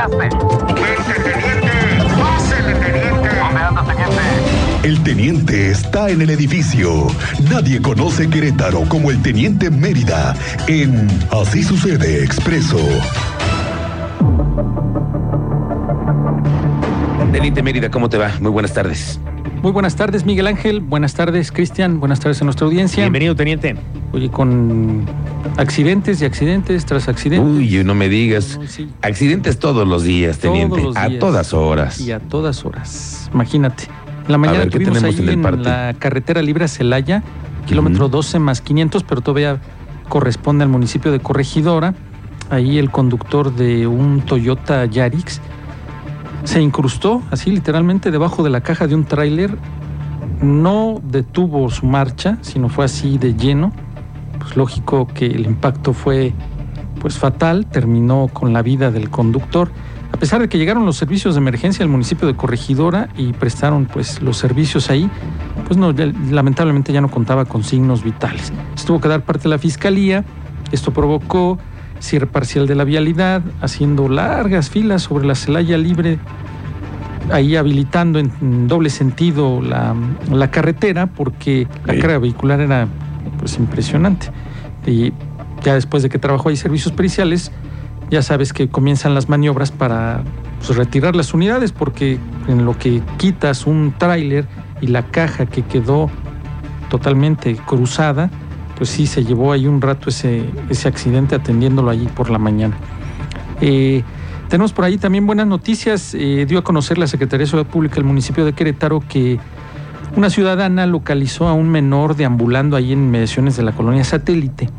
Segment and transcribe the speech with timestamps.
[0.00, 0.28] llegaste?
[1.22, 1.70] teniente!
[2.18, 3.28] ¡Pásele, teniente!
[3.38, 4.88] ¿Dónde anda, teniente?
[4.88, 7.06] El teniente está en el edificio.
[7.50, 10.34] Nadie conoce Querétaro como el teniente Mérida
[10.68, 12.78] en Así sucede expreso.
[17.32, 18.32] Teniente Mérida, ¿cómo te va?
[18.40, 19.20] Muy buenas tardes.
[19.62, 20.80] Muy buenas tardes, Miguel Ángel.
[20.80, 22.00] Buenas tardes, Cristian.
[22.00, 23.02] Buenas tardes a nuestra audiencia.
[23.02, 23.76] Bienvenido, teniente.
[24.10, 25.04] Oye, con
[25.58, 27.46] accidentes y accidentes tras accidentes.
[27.46, 28.58] Uy, no me digas.
[28.66, 28.88] Sí.
[29.02, 30.98] Accidentes todos los días, Todos teniente.
[30.98, 32.00] A todas horas.
[32.00, 33.30] Y a todas horas.
[33.34, 33.84] Imagínate.
[34.28, 37.22] La mañana ver, ¿qué tuvimos tenemos ahí en el en, la carretera libre a Celaya,
[37.66, 38.16] kilómetro Ujú.
[38.16, 39.60] 12 más 500, pero todavía
[40.08, 41.94] corresponde al municipio de Corregidora.
[42.48, 45.42] Ahí el conductor de un Toyota Yarix
[46.44, 49.56] se incrustó así literalmente debajo de la caja de un tráiler.
[50.40, 53.72] No detuvo su marcha, sino fue así de lleno.
[54.38, 56.32] Pues lógico que el impacto fue
[57.00, 59.70] pues fatal, terminó con la vida del conductor.
[60.12, 63.86] A pesar de que llegaron los servicios de emergencia al municipio de Corregidora y prestaron
[63.86, 65.08] pues los servicios ahí,
[65.66, 65.94] pues no,
[66.30, 68.52] lamentablemente ya no contaba con signos vitales.
[68.74, 70.24] Se tuvo que dar parte de la fiscalía,
[70.72, 71.58] esto provocó
[72.00, 76.18] cierre parcial de la vialidad, haciendo largas filas sobre la Celaya Libre,
[77.30, 79.94] ahí habilitando en, doble sentido la,
[80.30, 82.88] la carretera, porque la carga vehicular era
[83.38, 84.30] pues impresionante.
[84.86, 85.12] Y
[85.62, 87.52] ya después de que trabajó ahí servicios periciales,
[88.10, 90.22] ya sabes que comienzan las maniobras para
[90.58, 94.46] pues, retirar las unidades, porque en lo que quitas un tráiler
[94.80, 96.10] y la caja que quedó
[96.88, 98.30] totalmente cruzada,
[98.80, 102.78] pues sí se llevó ahí un rato ese, ese accidente atendiéndolo allí por la mañana.
[103.60, 104.02] Eh,
[104.48, 106.14] tenemos por ahí también buenas noticias.
[106.14, 109.38] Eh, dio a conocer la Secretaría de Seguridad Pública del municipio de Querétaro que
[110.16, 114.70] una ciudadana localizó a un menor deambulando ahí en inmediaciones de la colonia satélite.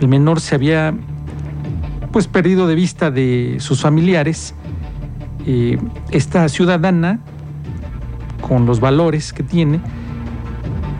[0.00, 0.92] El menor se había
[2.10, 4.56] pues perdido de vista de sus familiares.
[5.46, 5.78] Eh,
[6.10, 7.20] esta ciudadana,
[8.40, 9.78] con los valores que tiene,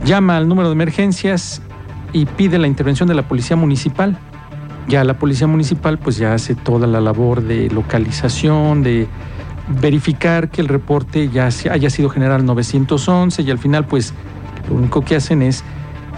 [0.05, 1.61] llama al número de emergencias
[2.15, 4.17] y pide la intervención de la policía municipal.
[4.89, 9.09] Ya la policía municipal pues ya hace toda la labor de localización, de
[9.81, 14.15] verificar que el reporte ya haya sido general al 911 y al final pues
[14.69, 15.65] lo único que hacen es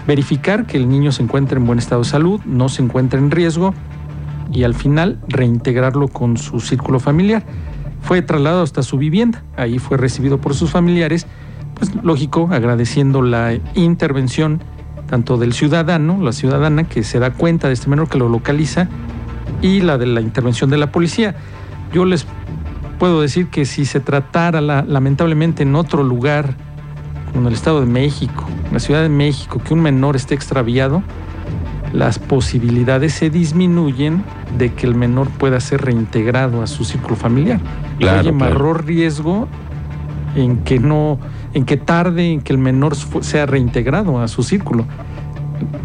[0.05, 3.31] verificar que el niño se encuentra en buen estado de salud, no se encuentra en
[3.31, 3.73] riesgo
[4.51, 7.43] y al final reintegrarlo con su círculo familiar.
[8.01, 11.25] Fue trasladado hasta su vivienda, ahí fue recibido por sus familiares,
[11.73, 14.61] pues lógico, agradeciendo la intervención
[15.07, 18.87] tanto del ciudadano, la ciudadana que se da cuenta de este menor que lo localiza
[19.61, 21.35] y la de la intervención de la policía.
[21.93, 22.25] Yo les
[22.99, 26.55] puedo decir que si se tratara la- lamentablemente en otro lugar,
[27.31, 30.35] como en el Estado de México, en la Ciudad de México, que un menor esté
[30.35, 31.01] extraviado,
[31.93, 34.23] las posibilidades se disminuyen
[34.57, 37.59] de que el menor pueda ser reintegrado a su círculo familiar.
[37.97, 38.53] Y Claro, hay claro.
[38.55, 39.47] mayor riesgo
[40.37, 41.19] en que no,
[41.53, 44.85] en que tarde en que el menor sea reintegrado a su círculo.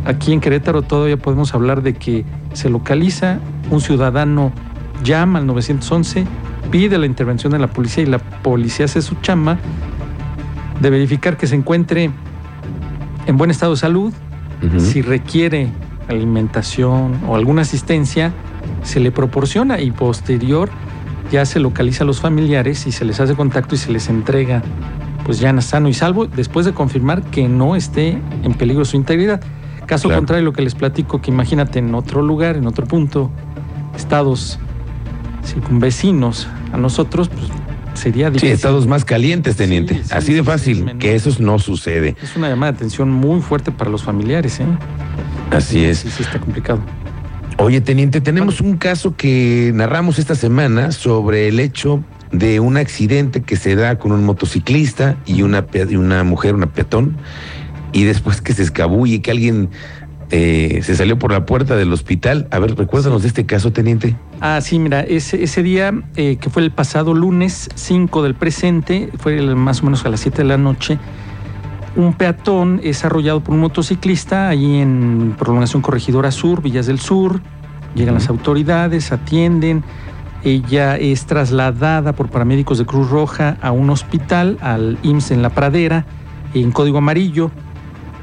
[0.04, 3.38] Aquí en Querétaro todavía podemos hablar de que se localiza,
[3.70, 4.52] un ciudadano
[5.02, 6.26] llama al 911,
[6.70, 9.58] pide la intervención de la policía y la policía hace su chamba
[10.80, 12.10] de verificar que se encuentre
[13.26, 14.12] en buen estado de salud,
[14.78, 15.68] si requiere
[16.08, 18.32] alimentación o alguna asistencia,
[18.82, 20.70] se le proporciona y posterior
[21.30, 24.62] ya se localiza a los familiares y se les hace contacto y se les entrega
[25.24, 29.40] pues ya sano y salvo después de confirmar que no esté en peligro su integridad.
[29.86, 30.20] Caso Claro.
[30.20, 33.30] contrario, lo que les platico, que imagínate en otro lugar, en otro punto,
[33.96, 34.58] estados
[35.44, 37.46] circunvecinos a nosotros, pues
[37.94, 38.52] sería Sí, difícil.
[38.54, 39.94] estados más calientes, teniente.
[39.96, 42.16] Sí, sí, Así de sí, fácil, que eso no sucede.
[42.22, 44.66] Es una llamada de atención muy fuerte para los familiares, ¿eh?
[45.50, 45.98] Así es.
[45.98, 46.80] Sí, sí, está complicado.
[47.58, 52.02] Oye, teniente, tenemos un caso que narramos esta semana sobre el hecho
[52.32, 56.66] de un accidente que se da con un motociclista y una, y una mujer, una
[56.72, 57.16] peatón,
[57.92, 59.68] y después que se escabulle, que alguien
[60.30, 62.48] eh, se salió por la puerta del hospital.
[62.50, 64.16] A ver, recuérdanos de este caso, teniente.
[64.40, 69.10] Ah, sí, mira, ese, ese día eh, que fue el pasado lunes 5 del presente,
[69.18, 70.98] fue el- más o menos a las 7 de la noche,
[71.94, 77.40] un peatón es arrollado por un motociclista ahí en Prolongación Corregidora Sur, Villas del Sur.
[77.94, 79.84] Llegan las autoridades, atienden.
[80.44, 85.50] Ella es trasladada por paramédicos de Cruz Roja a un hospital, al IMSS en La
[85.50, 86.06] Pradera,
[86.54, 87.50] en código amarillo.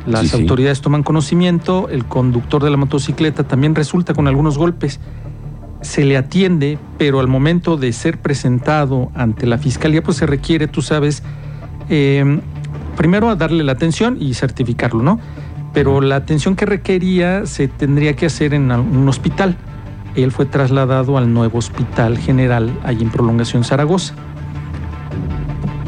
[0.06, 0.42] Las Sí, sí.
[0.42, 5.00] autoridades toman conocimiento, el conductor de la motocicleta también resulta con algunos golpes.
[5.82, 10.68] Se le atiende, pero al momento de ser presentado ante la fiscalía, pues se requiere,
[10.68, 11.24] tú sabes,
[11.90, 12.42] eh,
[12.96, 15.20] primero a darle la atención y certificarlo, ¿no?
[15.74, 19.58] Pero la atención que requería se tendría que hacer en un hospital.
[20.16, 24.16] él fue trasladado al nuevo hospital general allí en Prolongación Zaragoza.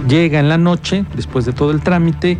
[0.07, 2.37] Llega en la noche, después de todo el trámite,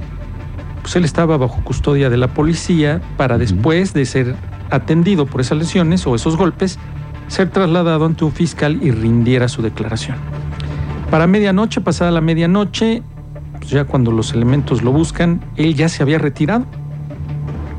[0.82, 4.36] pues él estaba bajo custodia de la policía para después de ser
[4.70, 6.80] atendido por esas lesiones o esos golpes,
[7.28, 10.18] ser trasladado ante un fiscal y rindiera su declaración.
[11.10, 13.04] Para medianoche, pasada la medianoche,
[13.62, 16.66] pues ya cuando los elementos lo buscan, él ya se había retirado.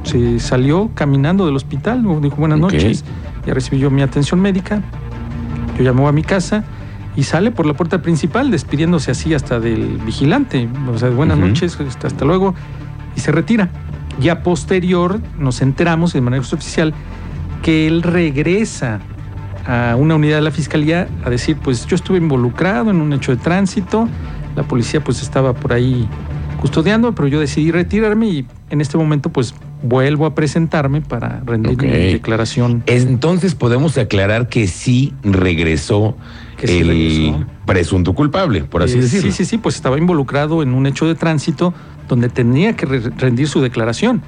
[0.05, 3.05] Se salió caminando del hospital, dijo buenas noches,
[3.45, 4.81] ya recibí yo mi atención médica,
[5.79, 6.65] yo voy a mi casa
[7.17, 11.79] y sale por la puerta principal despidiéndose así hasta del vigilante, o sea, buenas noches,
[11.79, 12.55] hasta, hasta luego,
[13.17, 13.69] y se retira.
[14.21, 16.95] Ya posterior nos enteramos de manera oficial
[17.63, 19.01] que él regresa
[19.67, 23.35] a una unidad de la fiscalía a decir, pues yo estuve involucrado en un hecho
[23.35, 24.09] de tránsito,
[24.57, 26.09] la policía pues estaba por ahí
[26.61, 31.77] custodiando, pero yo decidí retirarme y en este momento pues vuelvo a presentarme para rendir
[31.83, 32.85] mi declaración.
[32.87, 36.17] Entonces podemos aclarar que sí regresó
[36.57, 37.47] Que sí el regresó.
[37.67, 39.31] presunto culpable, por así Eh, decirlo.
[39.33, 41.75] Sí, sí, sí, pues estaba involucrado en un hecho de tránsito
[42.09, 44.23] donde tenía que re- rendir su declaración.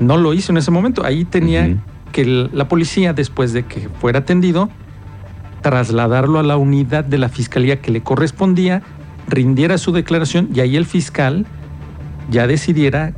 [0.00, 1.04] No lo hizo en ese momento.
[1.04, 1.78] Ahí tenía
[2.12, 4.68] que la policía, después de que fuera atendido,
[5.62, 8.82] trasladarlo a la unidad de la fiscalía que le correspondía,
[9.28, 11.46] rindiera su declaración y ahí el fiscal
[12.30, 13.12] ya decidiera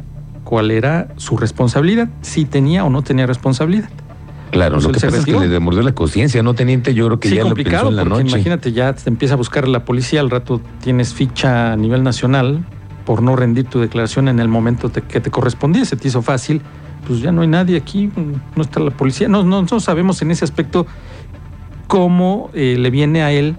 [0.45, 3.89] cuál era su responsabilidad, si tenía o no tenía responsabilidad.
[4.53, 5.45] Claro, Pues lo él que se pasa es que retiró.
[5.45, 6.95] le demordió la conciencia, ¿no, teniente?
[6.95, 8.37] Yo creo que sí, ya lo complicado, pensó en la porque noche.
[8.37, 12.65] imagínate, ya te empieza a buscar la policía, al rato tienes ficha a nivel nacional
[13.05, 16.23] por no rendir tu declaración en el momento te- que te correspondía, se te hizo
[16.23, 16.63] fácil,
[17.07, 18.11] pues ya no hay nadie aquí,
[18.55, 20.87] no está la policía, no, no, no sabemos en ese aspecto
[21.87, 23.57] cómo eh, le viene a él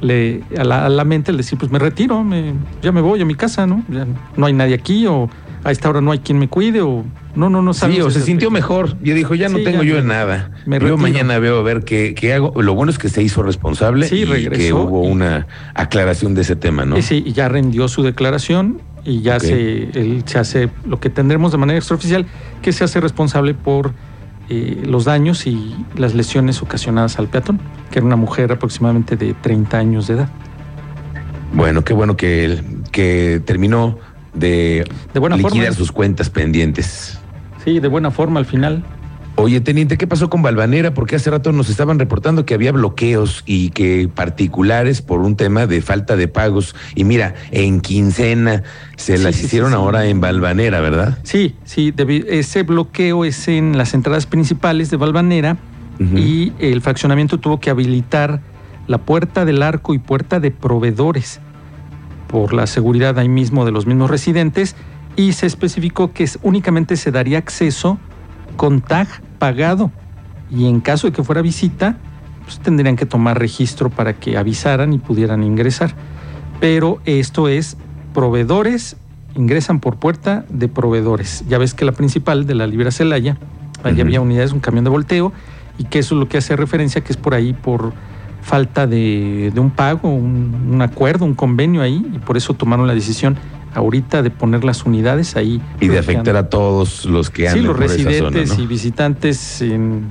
[0.00, 3.20] le, a, la, a la mente el decir, pues me retiro, me- ya me voy
[3.20, 3.82] a mi casa, ¿no?
[3.88, 4.06] Ya
[4.36, 5.28] no hay nadie aquí, o
[5.64, 7.04] a esta hora no hay quien me cuide, o
[7.34, 8.96] no, no, no Sí, sabemos o se sintió mejor.
[9.02, 10.50] Y dijo, ya no Sí, tengo ya yo me- nada.
[10.66, 12.60] me yo mañana veo a ver qué, qué hago.
[12.60, 16.42] Lo bueno es que se hizo responsable Sí, y que hubo y- una aclaración de
[16.42, 16.98] ese tema, ¿no?
[16.98, 21.10] Y sí, y ya rindió su declaración y ya se, él se hace lo que
[21.10, 22.26] tendremos de manera extraoficial,
[22.62, 23.92] que se hace responsable por
[24.48, 27.60] eh, los daños y las lesiones ocasionadas al peatón,
[27.90, 30.28] que era una mujer aproximadamente de 30 años de edad.
[31.54, 33.98] Bueno, qué bueno que, él- que terminó
[34.32, 35.76] de, De buena liquidar forma.
[35.78, 37.18] sus cuentas pendientes.
[37.64, 38.84] Sí, de buena forma al final.
[39.36, 40.94] Oye, teniente, ¿qué pasó con Valvanera?
[40.94, 45.66] Porque hace rato nos estaban reportando que había bloqueos y que particulares por un tema
[45.66, 46.76] de falta de pagos.
[46.94, 48.62] Y mira, en quincena
[48.96, 49.74] se las sí, hicieron sí.
[49.76, 51.18] ahora en Valvanera, ¿verdad?
[51.24, 51.92] Sí, sí,
[52.28, 55.56] ese bloqueo es en las entradas principales de Valvanera
[55.98, 56.16] Ujú.
[56.16, 58.40] y el fraccionamiento tuvo que habilitar
[58.86, 61.40] la puerta del arco y puerta de proveedores
[62.28, 64.76] por la seguridad ahí mismo de los mismos residentes
[65.16, 67.98] y se especificó que únicamente se daría acceso
[68.56, 69.08] con tag
[69.38, 69.90] pagado
[70.50, 71.96] y en caso de que fuera visita
[72.44, 75.94] pues tendrían que tomar registro para que avisaran y pudieran ingresar.
[76.60, 77.76] Pero esto es
[78.12, 78.96] proveedores
[79.34, 81.44] ingresan por puerta de proveedores.
[81.48, 83.36] Ya ves que la principal de la Libra Celaya,
[83.82, 84.02] allí Ujú.
[84.02, 85.32] había unidades, un camión de volteo,
[85.78, 87.92] y que eso es lo que hace referencia, que es por ahí por
[88.42, 92.86] falta de, de un pago, un, un acuerdo, un convenio ahí, y por eso tomaron
[92.86, 93.36] la decisión
[93.74, 95.60] ahorita de poner las unidades ahí.
[95.80, 98.64] Y de afectar a todos los que Sí, andan los por esa residentes zona, ¿no?
[98.64, 100.08] y visitantes en...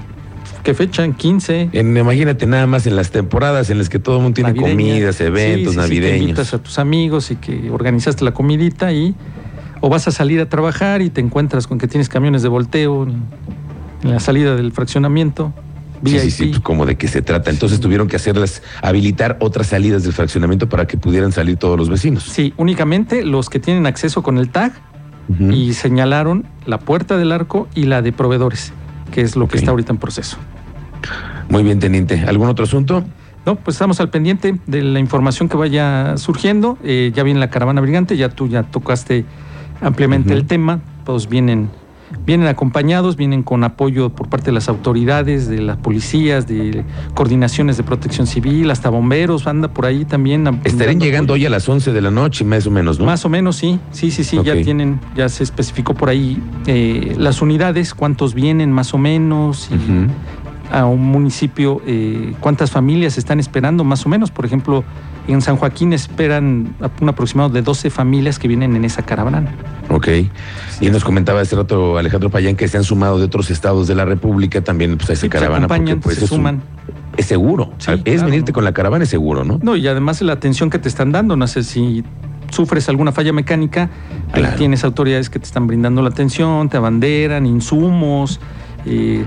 [0.64, 1.04] ¿Qué fecha?
[1.04, 1.70] En 15.
[1.74, 4.72] En- imagínate nada más en las temporadas en las que todo el mundo tiene navideña.
[4.74, 6.22] comidas, eventos Sí, sí, sí, que navideños.
[6.22, 9.14] invitas a tus amigos y que organizaste la comidita y
[9.82, 13.04] o vas a salir a trabajar y te encuentras con que tienes camiones de volteo
[13.04, 13.24] en
[14.04, 15.54] la salida del fraccionamiento.
[16.06, 17.50] Sí, sí, sí, pues como de qué se trata.
[17.50, 21.90] Entonces tuvieron que hacerlas, habilitar otras salidas del fraccionamiento para que pudieran salir todos los
[21.90, 22.24] vecinos.
[22.24, 24.74] Sí, únicamente los que tienen acceso con el tag
[25.40, 28.74] y señalaron la puerta del arco y la de proveedores,
[29.12, 30.38] que es lo que está ahorita en proceso.
[31.50, 32.24] Muy bien, teniente.
[32.28, 33.04] ¿Algún otro asunto?
[33.46, 36.78] No, pues estamos al pendiente de la información que vaya surgiendo.
[36.84, 39.26] Eh, ya viene la caravana brigante, ya tú ya tocaste
[39.82, 40.80] ampliamente el tema.
[41.06, 41.70] Todos vienen,
[42.26, 46.84] vienen acompañados, vienen con apoyo por parte de las autoridades, de las policías, de
[47.14, 50.62] coordinaciones de protección civil, hasta bomberos, anda por ahí también.
[50.64, 53.06] Estarán llegando hoy a las 11 de la noche, más o menos, ¿no?
[53.06, 57.16] Más o menos, sí, sí, sí, sí, ya tienen, ya se especificó por ahí eh,
[57.18, 60.10] las unidades, cuántos vienen más o menos, y
[60.74, 64.32] a un municipio, eh, cuántas familias están esperando más o menos.
[64.32, 64.84] Por ejemplo,
[65.28, 69.54] en San Joaquín esperan un aproximado de 12 familias que vienen en esa caravana.
[69.90, 70.08] Ok.
[70.82, 73.96] Y nos comentaba hace rato Alejandro Payán que se han sumado de otros estados de
[73.96, 75.68] la República también pues, a esa Sí, pues, se caravana.
[75.68, 76.62] porque, pues, se es un- suman.
[77.18, 77.72] es seguro.
[77.78, 78.56] Sí, es claro, venirte ¿no?
[78.56, 79.60] con la caravana, es seguro, ¿no?
[79.62, 82.04] No, y además la atención que te están dando, no sé si
[82.50, 83.90] sufres alguna falla mecánica,
[84.32, 88.40] ahí tienes autoridades que te están brindando la atención, te abanderan, insumos,
[88.86, 89.26] eh,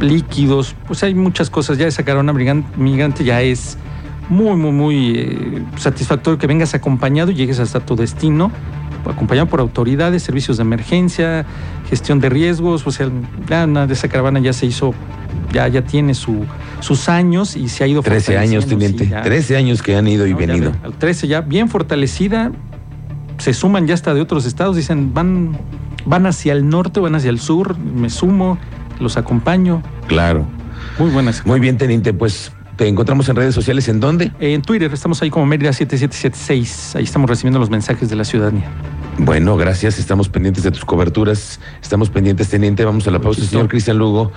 [0.00, 1.78] líquidos, pues hay muchas cosas.
[1.78, 3.76] Ya sacar a una brigan- migrante ya es
[4.28, 8.50] muy, muy, muy eh, satisfactorio que vengas acompañado y llegues hasta tu destino,
[9.06, 11.44] acompañado por autoridades, servicios de emergencia,
[11.88, 12.86] gestión de riesgos.
[12.86, 13.08] O sea,
[13.48, 14.94] ya esa caravana ya se hizo,
[15.52, 16.44] ya, ya tiene su,
[16.80, 19.06] sus años y se ha ido 13 años, teniente.
[19.08, 19.22] ya.
[19.22, 20.70] 13 años que han ido y No, ya venido.
[20.72, 22.52] ve, al 13 ya bien fortalecida,
[23.38, 25.58] se suman ya hasta de otros estados, dicen, van,
[26.06, 28.58] van hacia el norte, van hacia el sur, me sumo,
[29.00, 29.82] los acompaño.
[30.06, 30.46] Claro.
[30.98, 31.44] Muy buenas.
[31.46, 32.12] Muy bien, teniente.
[32.12, 32.52] Pues
[32.82, 33.86] te encontramos en redes sociales.
[33.88, 34.32] ¿En dónde?
[34.40, 38.68] En Twitter estamos ahí como Mérida 7776, ahí estamos recibiendo los mensajes de la ciudadanía.
[39.18, 40.00] Bueno, gracias.
[40.00, 41.60] Estamos pendientes de tus coberturas.
[41.80, 42.84] Estamos pendientes, teniente.
[42.84, 43.52] Vamos a la pausa, Listo.
[43.52, 44.32] señor Cristian Lugo.